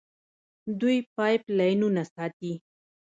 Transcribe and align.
دوی 0.79 0.97
پایپ 1.15 1.41
لاینونه 1.57 2.03
ساتي. 2.13 2.51